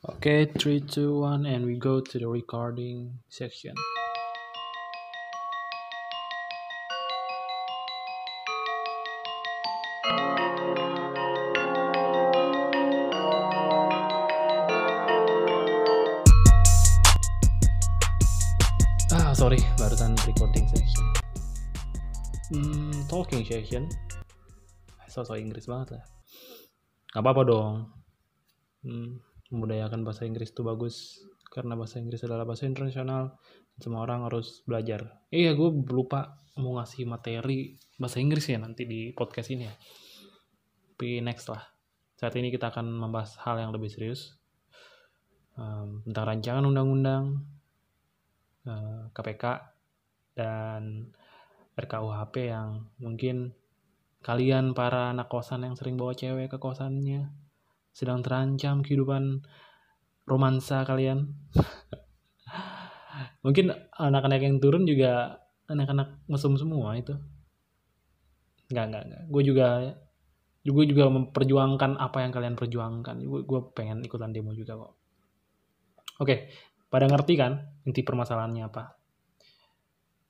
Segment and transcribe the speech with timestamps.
[0.00, 3.76] Okay, three, two, one, and we go to the recording section.
[19.12, 21.04] Ah, sorry, barusan recording section.
[22.48, 23.84] Hmm, talking section.
[25.12, 26.04] So-so Inggris banget lah.
[27.12, 27.92] Gak apa-apa dong.
[28.80, 29.20] Hmm,
[29.50, 31.26] membudayakan bahasa Inggris itu bagus.
[31.50, 33.34] Karena bahasa Inggris adalah bahasa internasional
[33.80, 35.24] semua orang harus belajar.
[35.34, 39.74] Iya gue lupa mau ngasih materi bahasa Inggris ya nanti di podcast ini ya.
[40.94, 41.64] Tapi next lah.
[42.20, 44.36] Saat ini kita akan membahas hal yang lebih serius.
[45.56, 47.44] Um, tentang rancangan undang-undang
[48.68, 49.44] uh, KPK
[50.38, 51.10] dan
[51.76, 53.56] RKUHP yang mungkin
[54.20, 57.32] kalian para anak kosan yang sering bawa cewek ke kosannya
[58.00, 59.44] sedang terancam kehidupan
[60.24, 61.36] romansa kalian.
[63.44, 65.36] Mungkin anak-anak yang turun juga
[65.68, 67.12] anak-anak mesum semua itu.
[68.72, 69.22] Enggak, enggak, enggak.
[69.28, 69.68] Gue juga
[70.64, 73.20] gue juga memperjuangkan apa yang kalian perjuangkan.
[73.20, 74.92] Gue, gue pengen ikutan demo juga kok.
[76.24, 76.48] Oke,
[76.88, 78.84] pada ngerti kan inti permasalahannya apa?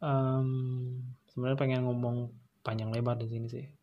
[0.02, 0.50] Um,
[1.30, 2.34] sebenarnya pengen ngomong
[2.66, 3.79] panjang lebar di sini sih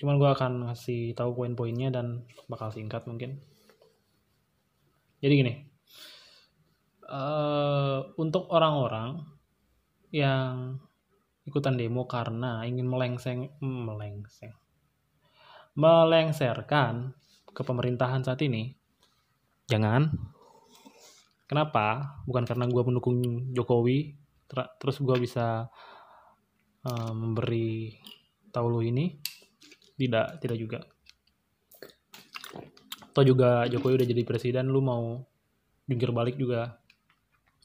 [0.00, 3.42] cuman gue akan ngasih tahu poin-poinnya dan bakal singkat mungkin.
[5.22, 5.72] Jadi gini
[7.12, 9.20] uh, untuk orang-orang
[10.12, 10.80] yang
[11.44, 14.56] ikutan demo karena ingin melengseng melengseng
[15.72, 17.16] melengserkan
[17.52, 18.72] ke pemerintahan saat ini
[19.68, 20.08] jangan.
[21.48, 22.16] Kenapa?
[22.24, 23.20] Bukan karena gue mendukung
[23.52, 24.16] Jokowi
[24.48, 25.68] ter terus gue bisa
[26.84, 27.92] uh, memberi
[28.52, 29.20] tahu lu ini
[30.08, 30.78] tidak tidak juga.
[33.12, 35.20] Atau juga Jokowi udah jadi presiden lu mau
[35.86, 36.80] jungkir balik juga.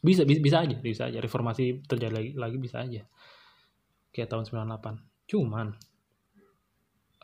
[0.03, 1.17] Bisa bisa, bisa aja bisa aja.
[1.17, 3.01] Reformasi terjadi lagi, lagi bisa aja.
[4.11, 5.75] Kayak tahun 98 cuman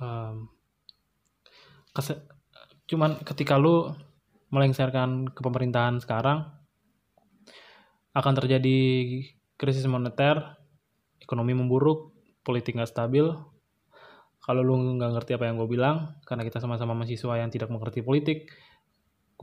[0.03, 0.51] um,
[1.95, 2.19] kese,
[2.89, 3.95] cuman ketika lu
[4.51, 6.45] melengsarkan ke pemerintahan sekarang
[8.13, 8.77] akan terjadi
[9.57, 10.59] krisis moneter
[11.17, 12.13] ekonomi memburuk
[12.45, 13.25] politik nggak stabil
[14.43, 18.03] kalau lu nggak ngerti apa yang gue bilang karena kita sama-sama mahasiswa yang tidak mengerti
[18.03, 18.51] politik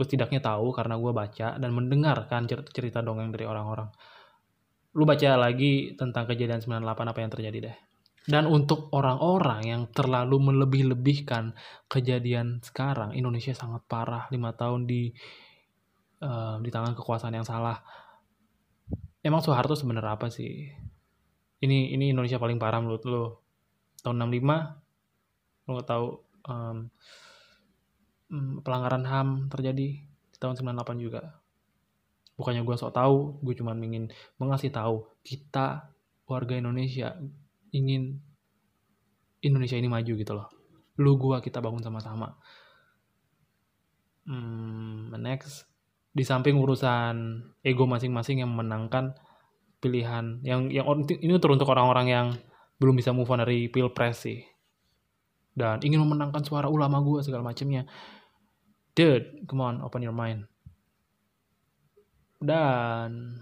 [0.00, 3.92] gue setidaknya tahu karena gue baca dan mendengarkan cerita dongeng dari orang-orang.
[4.96, 7.76] Lu baca lagi tentang kejadian 98 apa yang terjadi deh.
[8.24, 11.52] Dan untuk orang-orang yang terlalu melebih-lebihkan
[11.84, 14.24] kejadian sekarang Indonesia sangat parah.
[14.32, 15.12] Lima tahun di
[16.24, 17.76] uh, di tangan kekuasaan yang salah.
[19.20, 20.64] Emang Soeharto sebenarnya apa sih?
[21.60, 23.24] Ini ini Indonesia paling parah menurut lo
[24.00, 24.89] tahun 65
[25.70, 26.06] lo nggak tahu
[26.50, 26.90] um,
[28.66, 31.38] pelanggaran HAM terjadi di tahun 98 juga.
[32.34, 34.10] Bukannya gue sok tahu gue cuma ingin
[34.42, 35.94] mengasih tahu kita
[36.26, 37.14] warga Indonesia
[37.70, 38.18] ingin
[39.40, 40.48] Indonesia ini maju gitu loh.
[41.00, 42.36] Lu gua kita bangun sama-sama.
[44.28, 45.64] Hmm, next.
[46.12, 49.16] Di samping urusan ego masing-masing yang memenangkan
[49.80, 52.26] pilihan yang yang ini teruntuk orang-orang yang
[52.76, 54.44] belum bisa move on dari pilpres sih
[55.60, 57.84] dan ingin memenangkan suara ulama gue segala macamnya.
[58.96, 60.48] Dude come on open your mind.
[62.40, 63.36] Dan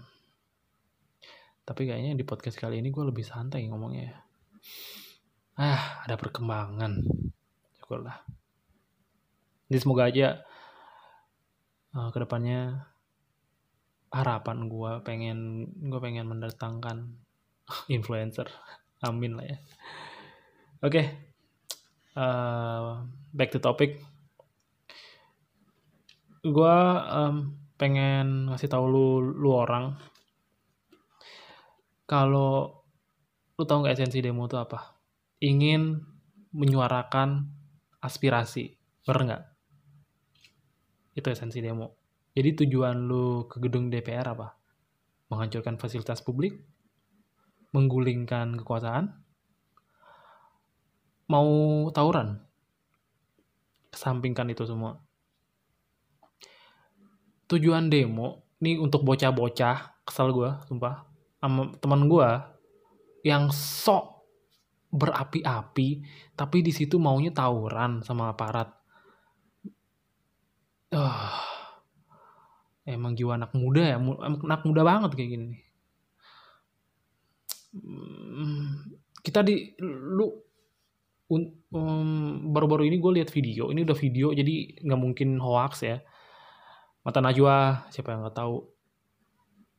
[1.63, 4.11] tapi kayaknya di podcast kali ini gue lebih santai ngomongnya
[5.55, 7.07] ah ada perkembangan.
[7.79, 8.19] Syukurlah.
[9.71, 10.43] Jadi semoga aja
[11.95, 12.83] uh, ke depannya
[14.11, 15.39] harapan gue pengen
[15.87, 17.15] gue pengen mendatangkan
[17.95, 18.51] influencer.
[18.99, 19.57] Amin lah ya.
[20.83, 21.28] Oke
[22.15, 23.03] uh,
[23.33, 24.01] back to topic.
[26.41, 26.77] Gue
[27.11, 29.99] um, pengen ngasih tahu lu lu orang.
[32.09, 32.81] Kalau
[33.59, 34.97] lu tahu nggak esensi demo itu apa?
[35.43, 35.99] Ingin
[36.55, 37.45] menyuarakan
[38.01, 38.73] aspirasi
[39.05, 39.43] bener nggak?
[41.19, 41.99] Itu esensi demo.
[42.33, 44.55] Jadi tujuan lu ke gedung DPR apa?
[45.29, 46.57] Menghancurkan fasilitas publik?
[47.75, 49.28] Menggulingkan kekuasaan
[51.29, 51.47] mau
[51.93, 52.41] tawuran?
[53.93, 54.97] Kesampingkan itu semua.
[57.49, 61.05] Tujuan demo ini untuk bocah-bocah kesal gue sumpah
[61.39, 62.29] sama teman gue
[63.23, 64.25] yang sok
[64.89, 66.01] berapi-api
[66.33, 68.73] tapi di situ maunya tawuran sama aparat.
[70.89, 71.37] Uh,
[72.89, 75.57] emang jiwa anak muda ya anak muda banget kayak gini.
[77.69, 80.48] Hmm, kita di lu
[81.29, 82.09] um,
[82.49, 83.69] baru-baru ini gue lihat video.
[83.69, 86.01] Ini udah video jadi nggak mungkin hoax ya.
[87.05, 88.57] Mata najwa siapa yang nggak tahu.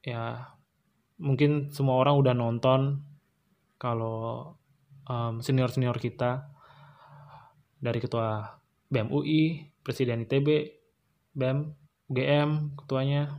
[0.06, 0.54] Ya
[1.20, 3.04] mungkin semua orang udah nonton
[3.76, 4.56] kalau
[5.04, 6.48] um, senior senior kita
[7.80, 10.48] dari ketua BEM UI presiden ITB
[11.36, 11.76] BEM
[12.10, 13.38] UGM ketuanya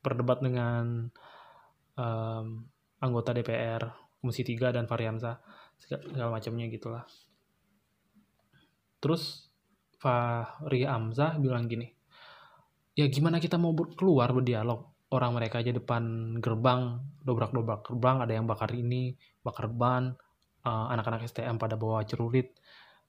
[0.00, 1.12] berdebat dengan
[2.00, 2.64] um,
[3.00, 5.36] anggota DPR Komisi 3 dan Variansa
[5.76, 7.04] segala macamnya gitulah.
[9.04, 9.52] Terus
[10.00, 11.92] Fahri Amzah bilang gini
[12.94, 14.94] ya gimana kita mau keluar berdialog?
[15.12, 19.14] Orang mereka aja depan gerbang dobrak-dobrak gerbang ada yang bakar ini
[19.46, 20.16] bakar ban
[20.66, 22.50] uh, anak-anak STM pada bawa celurit.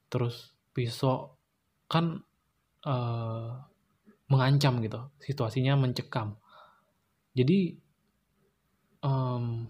[0.05, 1.33] Terus pisau
[1.89, 2.21] kan
[2.85, 3.49] uh,
[4.29, 6.37] mengancam gitu situasinya mencekam.
[7.33, 7.73] Jadi
[9.01, 9.65] um,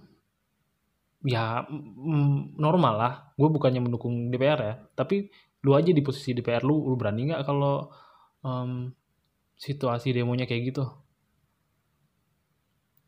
[1.26, 3.14] ya mm, normal lah.
[3.34, 4.76] Gue bukannya mendukung DPR ya.
[4.94, 5.28] Tapi
[5.66, 7.90] lu aja di posisi DPR lu lu berani nggak kalau
[8.46, 8.94] um,
[9.58, 10.86] situasi demonya kayak gitu?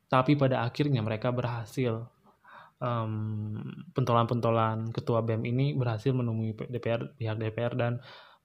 [0.10, 2.10] Tapi pada akhirnya mereka berhasil
[2.82, 3.62] um,
[3.94, 7.94] pentolan-pentolan ketua BEM ini berhasil menemui DPR pihak DPR dan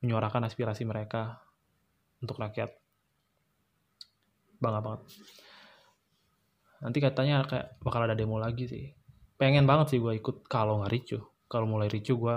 [0.05, 1.41] menyuarakan aspirasi mereka
[2.21, 2.77] untuk rakyat.
[4.59, 5.03] Bangga banget.
[6.83, 9.02] Nanti katanya kayak bakal ada demo lagi sih
[9.43, 10.47] pengen banget sih gue ikut.
[10.47, 11.19] Kalau nggak ricu
[11.53, 12.37] kalau mulai ricu gue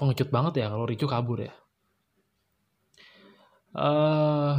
[0.00, 1.52] pengecut banget ya kalau ricu kabur ya.
[3.76, 4.56] Uh,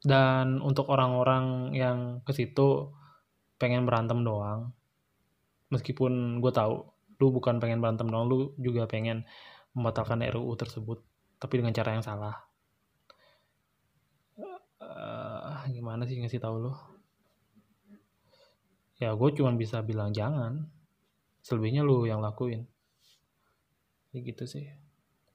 [0.00, 2.96] dan untuk orang-orang yang ke situ
[3.60, 4.72] pengen berantem doang
[5.68, 6.88] meskipun gue tahu
[7.20, 9.28] lu bukan pengen berantem doang lu juga pengen
[9.76, 11.04] membatalkan RUU tersebut
[11.36, 12.36] tapi dengan cara yang salah.
[14.80, 16.72] Uh, gimana sih ngasih tahu lu
[18.96, 20.68] ya gue cuma bisa bilang jangan.
[21.44, 22.66] Selebihnya lu yang lakuin.
[24.10, 24.66] Ya gitu sih.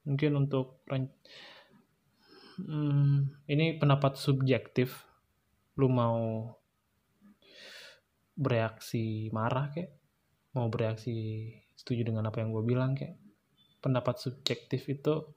[0.03, 0.81] Mungkin untuk
[2.59, 5.05] hmm, ini pendapat subjektif.
[5.77, 6.51] Lu mau
[8.35, 9.91] bereaksi marah kayak
[10.57, 11.47] mau bereaksi
[11.77, 13.15] setuju dengan apa yang gue bilang kayak
[13.79, 15.31] pendapat subjektif itu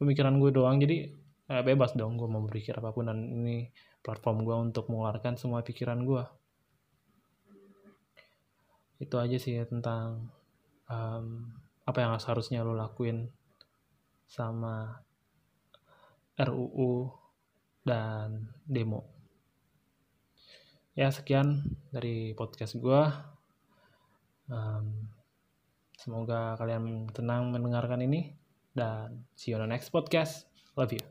[0.00, 0.78] pemikiran gue doang.
[0.80, 0.96] Jadi
[1.52, 3.68] eh, bebas dong gue mau berpikir apa pun dan ini
[4.00, 6.37] platform gue untuk mengeluarkan semua pikiran gue
[8.98, 10.30] itu aja sih ya tentang
[10.90, 11.46] um,
[11.88, 13.30] apa yang seharusnya lo lakuin
[14.28, 15.00] sama
[16.38, 17.08] RUU
[17.82, 19.08] dan demo.
[20.92, 23.02] Ya sekian dari podcast gue.
[24.50, 25.08] Um,
[25.96, 28.34] semoga kalian tenang mendengarkan ini
[28.76, 30.44] dan see you on the next podcast.
[30.76, 31.07] Love you.